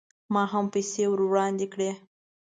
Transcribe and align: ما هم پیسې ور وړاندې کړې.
ما 0.33 0.43
هم 0.51 0.65
پیسې 0.73 1.03
ور 1.09 1.19
وړاندې 1.29 1.65
کړې. 1.73 1.91